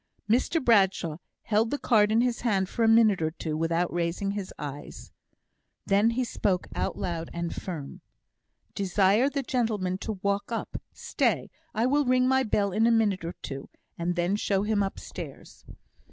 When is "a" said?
2.83-2.87, 12.87-12.91